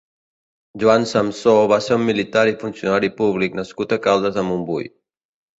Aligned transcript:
Joan 0.83 1.05
Samsó 1.11 1.53
va 1.73 1.79
ser 1.89 1.97
un 1.99 2.07
militar 2.07 2.45
i 2.53 2.57
funcionari 2.63 3.13
públic 3.21 3.61
nascut 3.61 3.97
a 3.99 4.03
Caldes 4.07 4.37
de 4.39 4.49
Montbui. 4.49 4.93